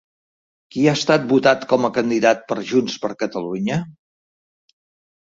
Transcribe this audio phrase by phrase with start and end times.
[0.75, 3.81] Qui ha estat votat com a candidat per Junts per Catalunya?